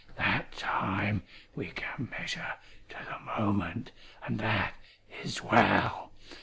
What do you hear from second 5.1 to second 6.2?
is well.